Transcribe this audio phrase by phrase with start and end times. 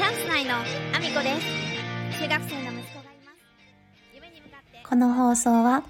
[0.00, 5.82] チャンス内のアミコです中学生の息子がいます夢に向かってこの放送は、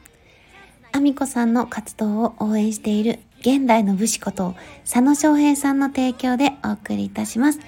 [0.91, 7.61] アミコさんの活動を応援している現代の武士こと佐野翔平さんの提供でお送りいたします。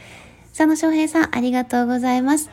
[0.49, 2.51] 佐野翔平さん、ありがとうございます。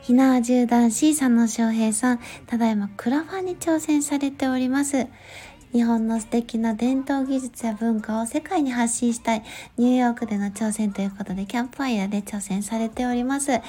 [0.00, 5.08] ひなわ銃男子佐野翔平さん、ただいまクラファンに挑戦されております。
[5.72, 9.42] 日本の素敵な伝統技術や文化を世界に発信したい
[9.76, 13.60] ニューヨークでの挑戦ということでキャンプファイヤーで挑戦されております。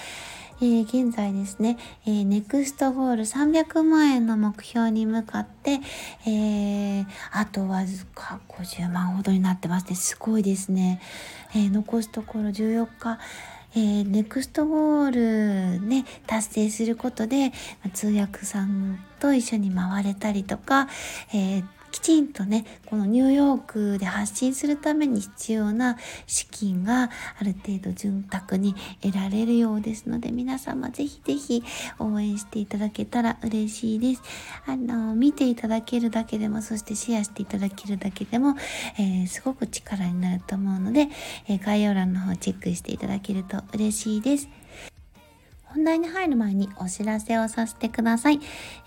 [0.62, 5.80] えー現在ですね、えーネクストゴール300万円の目標に向かって、
[6.26, 9.96] えーあとわずか50万ほどになってますね。
[9.96, 11.02] すごいですね。
[11.54, 13.20] えー残すところ14日、
[13.76, 17.54] えーネクストゴールね、達成することで、
[17.94, 20.90] 通訳さんと一緒に回れたりとか、
[21.34, 31.62] えーきちんとね、このニューヨークで発信するために必要な資金がある程度潤沢に得られるようですので、皆様ぜひぜひ
[32.00, 34.22] 応援していただけたら嬉しいです。
[34.66, 38.56] あの、見ていただけるだけでも、そしてシェアしていただけるだけでも、
[38.98, 41.10] えーすごく力になると思うので、
[41.50, 44.48] えー概要欄の方チェックしていただけると嬉しいです。
[45.74, 48.40] 本題に入る前にお知らせをさせてください。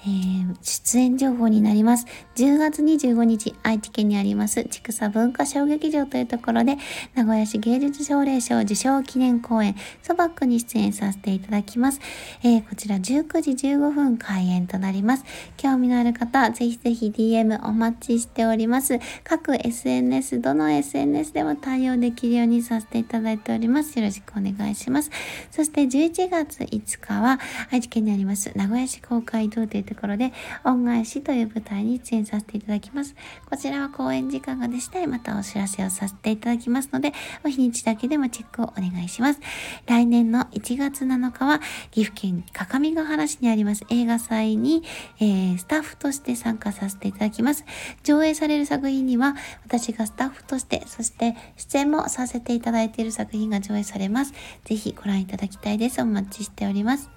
[0.03, 2.07] えー出演情報になります。
[2.37, 6.77] 10月25日、愛知県にあります、千草文化小劇場というところで、
[7.15, 12.01] 名古屋市芸術奨励賞受賞記念公演、ソバックに出演させていただきます。
[12.43, 13.03] えーこちら19
[13.41, 15.25] 時15分開演となります。
[15.57, 18.99] 興味のある方、ぜひぜひ DM お待ちしております。
[19.25, 23.99] 各 SNS、どの SNS でも対応できるようにさせていただいております。
[23.99, 25.11] よろしくお願いします。
[25.51, 27.39] そして11月5日は
[27.71, 30.33] 愛知県にあります名古屋市公会堂というところで
[30.65, 33.15] 恩返しという舞台に出演させていただきます。
[33.49, 37.13] こちらは公演時間がでしたらまたお知らせをさせていただきますので、
[37.45, 39.41] お日にちだけでもチェックをお願いします。
[39.87, 44.83] 来年の1月7日は岐阜県各務原市にあります映画祭に、
[45.21, 47.65] えースタッフとして参加させていただきます。
[48.03, 54.33] 上映される作品には私がスタッフとして、そして出演もさせていただいている作品が上映されます。
[54.65, 56.01] ぜひご覧いただきたいです。
[56.03, 57.11] お待ちしてております。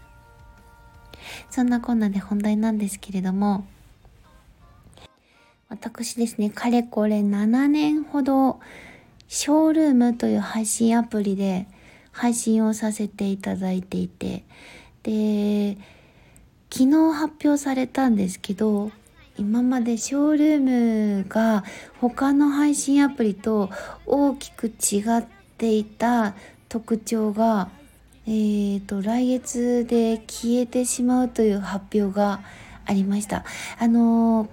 [1.52, 3.66] そんなこんなで本題なんですけれども、
[5.70, 8.60] 私ですね、かれこれ7年ほど、
[9.28, 11.68] ショールームという配信アプリで
[12.12, 14.44] 配信をさせていただいていて、
[15.04, 15.78] で、
[16.72, 18.92] 昨日発表されたんですけど、
[19.38, 21.64] 今までショールームが
[22.00, 23.70] 他の配信アプリと
[24.06, 25.26] 大きく違っ
[25.58, 26.36] ていた
[26.70, 27.70] 特徴が、
[28.28, 32.42] えー、と来月で消えてしまうという発表が
[32.86, 33.44] ありました。
[33.80, 34.48] あの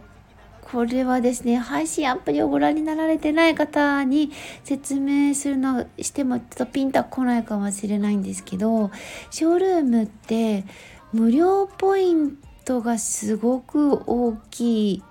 [0.61, 4.33] これはですね、配信アプリをご覧になられてない方に
[4.65, 8.91] 説明するのしてもちょっとピンとこないかもしれないんですけど、
[9.31, 10.65] ショールームって
[11.13, 15.03] 無料ポイントがすごく大きい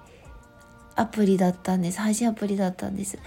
[1.01, 1.99] アプリだったんです。
[1.99, 3.17] 配信アプリだったんです。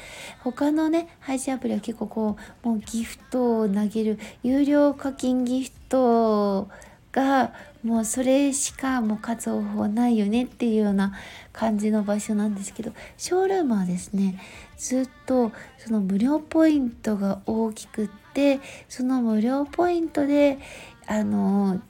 [0.43, 6.69] 他のね配信アプリは結構こうもうギフトを投げる有料課金ギフト
[7.13, 7.53] が
[7.85, 11.13] もうそれしかもう活用法ないよねっていうような
[11.53, 14.41] 感じの場所なんですけどショールームはですね
[14.77, 20.59] ずっとその無料ポイントが大きくってその無料ポイントで
[21.07, 21.81] あの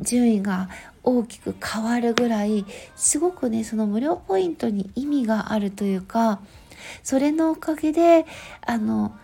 [0.00, 0.68] 順位が
[1.02, 2.66] 大きく変わるぐらい
[2.96, 6.40] すごくねその無料ポイントに意味があるというか
[7.02, 8.26] それのおかげで
[8.66, 9.14] あの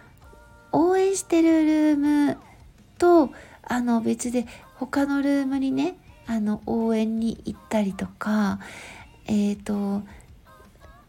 [0.72, 2.36] 応援してるルーム
[2.98, 3.30] と
[3.62, 8.58] あの別で他のルームにねあの応援に行ったりとか
[9.26, 10.02] えっ、と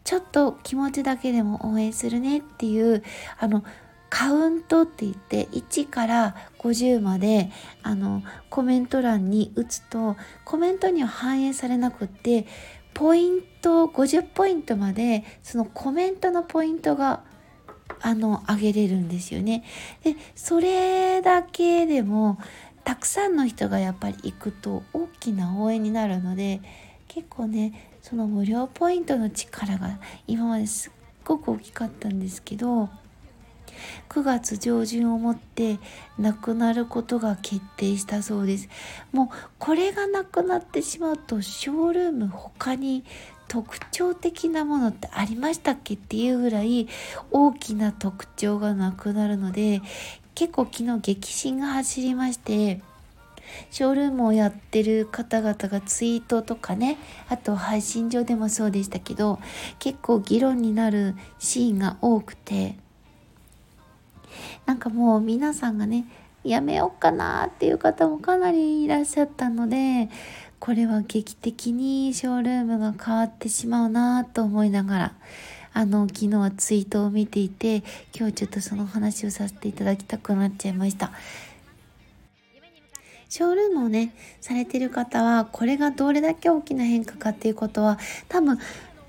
[0.04, 3.02] ちょっと気持ちだけでも応援するねっていう
[3.38, 3.62] あの
[4.10, 7.50] カウントって言って1から50まで
[7.82, 12.46] あのコメント欄に打つとコメントには反映されなくって
[12.94, 17.22] ポイント50ポイントまでそのコメントのポイントが
[18.00, 19.64] あの上げれるんですよね。
[20.04, 22.38] でそれだけでも
[22.84, 26.60] たくさんの人がやっぱり行くと大きな応援になるので
[27.06, 30.92] 結構ねその無料ポイントの力が今まですっ
[31.24, 32.88] ごく大きかったんですけど
[34.08, 35.78] 9月上旬をもって
[36.18, 38.68] なくなることが決定したそうです。
[39.12, 39.28] もう
[39.58, 43.04] これがなくなってしまうとショールーム他に
[43.48, 46.86] 特徴的なものってありましたっけっていうぐらい
[47.30, 49.80] 大きな特徴がなくなるので
[50.34, 52.80] 結構昨日激震が走りまして
[53.70, 56.98] ショールームをやってる方々がツイートとかね
[57.28, 59.40] あと配信上でもそうでしたけど
[59.78, 62.76] 結構議論になるシーンが多くて。
[64.66, 66.06] なんかもう皆さんがね
[66.44, 70.08] やめようかなっていう方もかなりいらっしゃったので
[70.58, 75.12] これは劇的にショールームが変わってしまうなと思いながら
[75.72, 77.84] あの昨日はツイートを見ていて
[78.16, 81.12] 今日ちょっとその話をさせていただきたくなっちゃいました。
[83.28, 87.98] ショールームをねされてる方はこれがどれだけ大きな変化かっていうことは
[88.28, 88.58] 多分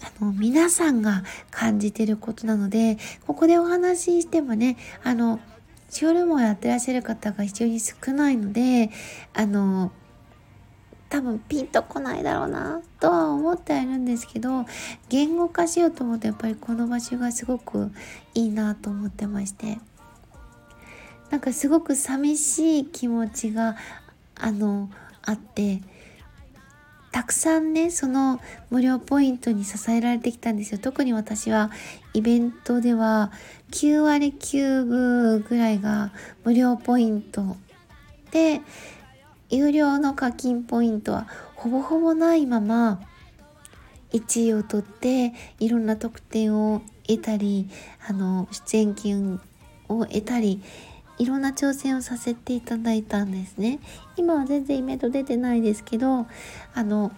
[0.01, 2.97] あの皆さんが感じてることなので
[3.27, 5.39] ここでお話ししてもねあの
[5.89, 8.91] ショールームをやってらっしゃる方が非常に少ないので
[9.33, 9.91] あの
[11.09, 14.65] 多分ピンとこないだろうなとは思ってはいるんですけど
[15.09, 17.91] 言語化しようと思うとやっぱりこの場所がすごく
[18.35, 19.79] いいなと思ってまして。
[21.29, 23.77] なんかすごく寂しい気持ちが
[24.35, 24.89] あの
[25.21, 25.81] あって
[27.11, 28.39] たくさんねその
[28.69, 30.79] 無料ポイントに支えられてきたんですよ。
[30.79, 31.71] 特に私は
[32.13, 33.31] イベントでは
[33.71, 36.11] 9割9分ぐらいが
[36.43, 37.57] 無料ポイント
[38.31, 38.61] で
[39.49, 43.01] 有料の課金ポイントはほぼほぼないまま
[44.13, 47.69] 1位を取っていろんな特典を得たり
[48.07, 49.41] あの出演金
[49.87, 50.61] を得たり
[51.19, 53.79] いろんな挑戦をさせていただいたんですね。
[54.17, 56.25] 今は全然イベント出てないですけど
[56.73, 57.11] あの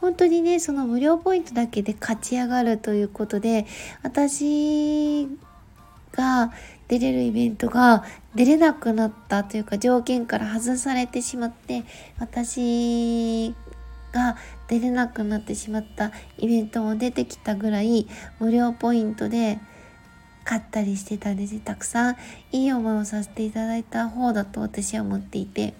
[0.00, 3.66] 本当にねその無料ポイントだけで勝ち上がるということで
[4.02, 5.28] 私
[6.12, 6.52] が
[6.88, 8.04] 出れるイベントが
[8.34, 11.84] 出れなくなったというか条件から外されてしまって
[12.18, 13.54] 私
[14.12, 14.36] が
[14.68, 18.06] 出れなくなってしまったイベントも出てきたぐらい
[18.38, 19.58] 無料ポイントで
[20.46, 21.58] 買ったりしてたんです。
[21.58, 22.16] たくさん
[22.52, 25.74] いい思いをさせていただいた方だと私は思っていて。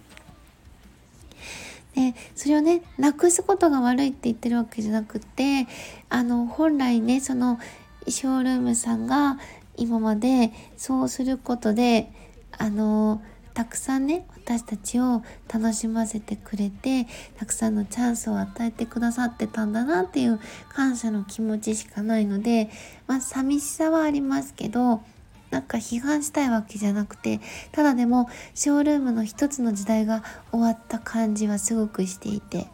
[1.94, 5.66] でそれをねなくすことが悪いって言ってるわけじゃなくて
[6.10, 7.58] あの本来ねその
[8.06, 9.38] ショールームさんが
[9.78, 12.12] 今までそうすることで
[12.58, 13.22] あの
[13.56, 17.06] たくさんね私たちを楽しませてくれて
[17.38, 20.38] たくさんのチャンスを与えてくださってたんだなっていう
[20.68, 22.68] 感謝の気持ちしかないので
[23.06, 25.00] まあ寂しさはありますけど
[25.48, 27.40] なんか批判したいわけじゃなくて
[27.72, 32.66] ただでもショールームの一つの時代が終わった感じはすごくしていて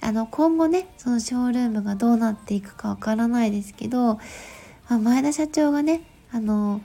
[0.00, 4.14] あの今後ねそのショールームがどうなっていくかわからないですけど、
[4.88, 6.00] まあ、前田社長がね
[6.32, 6.80] あの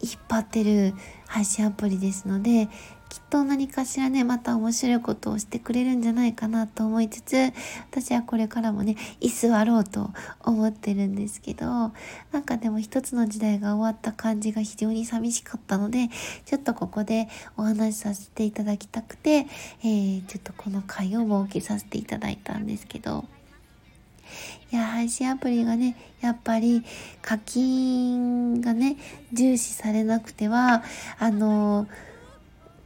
[0.00, 0.94] 引っ張ってる
[1.32, 2.68] 配信アプリですので
[3.08, 7.52] きっと何かしらねまた面白いことをしてくれるんじゃないかなと思いつつ
[7.90, 10.10] 私はこれからもね居座ろうと
[10.42, 11.92] 思ってるんですけどな
[12.40, 16.10] んかでも一つの時代が終わった感じが非常に寂しかったので
[16.44, 19.46] ちょっとここでお話しさせていただきたくて、
[19.82, 23.24] えー、ちょっとこの回を設けさせていただいたんですけど。
[24.70, 26.84] いや配信アプリがねやっぱり
[27.20, 28.96] 課金がね
[29.32, 30.82] 重視されなくては
[31.18, 31.86] あの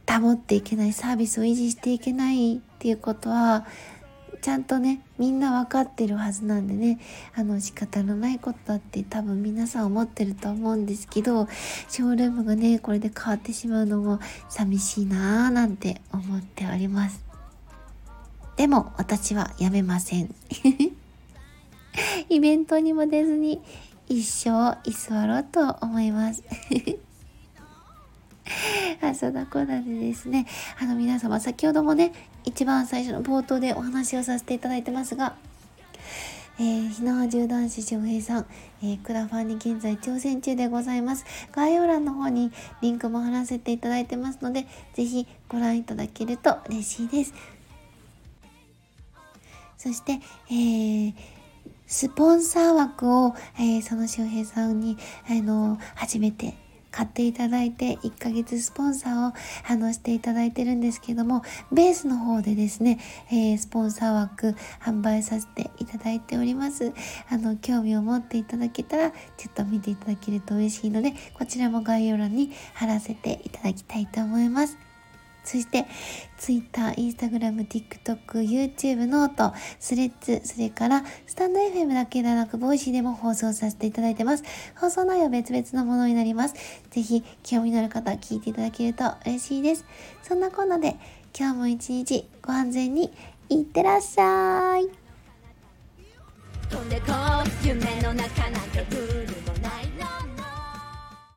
[0.09, 3.65] 保っていけないサービスを維持していけないっていうことは
[4.41, 6.99] ちゃんとねみんな分かってるはずなんでね
[7.35, 11.47] あの仕方のないことだって多分皆さん思ってると思うんですけど
[11.89, 14.19] ショールームがねこれで変わってしまうのも
[14.49, 17.25] 寂しいなーなんて思っております。
[18.55, 20.33] でも私はやめません。
[22.29, 23.61] イベントにも出ずに
[24.07, 26.43] 一生居座ろうと思います
[29.01, 30.45] あそんなこんなでですね
[30.79, 32.13] あの皆様先ほどもね
[32.45, 35.35] 一番最初の冒頭でお話をさせていただいてますが
[36.59, 38.47] えー、日縄縦男子翔平さん、
[38.81, 41.23] えー、クラファンに現在挑戦中でございます。
[41.51, 47.33] 概要欄の方にリンクも貼らせていただいてますので、ぜひご覧いただけると嬉しいです。
[49.77, 50.13] そして、
[50.49, 51.13] えー、
[51.87, 56.53] スポンサー枠を、えー、その周平さんに、あの、初めて
[56.91, 59.33] 買っていただいて1ヶ月スポンサーを
[59.67, 66.93] あのしていただいてるんですけどもベースの方でですね、えー、スポンサー枠販売させていただいております。
[67.29, 74.86] あの興味を持っていただけたらちょっと見ていただけると嬉しいのでこちらも概要欄に貼らせていただきたいと思います。
[75.47, 75.85] そして
[76.37, 84.43] Twitter、Instagram、TikTok、YouTube、 note、Threads、それからスタンド FM だけではなく、 Voicy でも放送させていただいてます。
[84.75, 86.55] 放送内容は別々のものになります。
[86.91, 89.85] ぜひ、興味のある方、聞いていただけると嬉しいです。
[90.21, 90.97] そんなこんなで、
[91.37, 93.13] 今日も一日ご安全に
[93.47, 94.89] いってらっしゃい。
[96.69, 97.13] 飛んでこ
[97.63, 99.36] 夢の中なんて